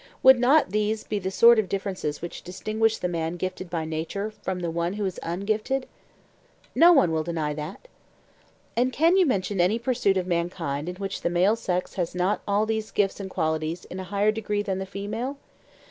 —would 0.23 0.39
not 0.39 0.71
these 0.71 1.03
be 1.03 1.19
the 1.19 1.29
sort 1.29 1.59
of 1.59 1.69
differences 1.69 2.23
which 2.23 2.41
distinguish 2.41 2.97
the 2.97 3.07
man 3.07 3.35
gifted 3.37 3.69
by 3.69 3.85
nature 3.85 4.31
from 4.31 4.59
the 4.61 4.71
one 4.71 4.93
who 4.93 5.05
is 5.05 5.19
ungifted? 5.21 5.85
No 6.73 6.91
one 6.91 7.11
will 7.11 7.21
deny 7.21 7.53
that. 7.53 7.87
And 8.75 8.91
can 8.91 9.15
you 9.15 9.27
mention 9.27 9.61
any 9.61 9.77
pursuit 9.77 10.17
of 10.17 10.25
mankind 10.25 10.89
in 10.89 10.95
which 10.95 11.21
the 11.21 11.29
male 11.29 11.55
sex 11.55 11.93
has 12.01 12.15
not 12.15 12.41
all 12.47 12.65
these 12.65 12.89
gifts 12.89 13.19
and 13.19 13.29
qualities 13.29 13.85
in 13.91 13.99
a 13.99 14.05
higher 14.05 14.31
degree 14.31 14.63
than 14.63 14.79
the 14.79 14.87
female? 14.87 15.37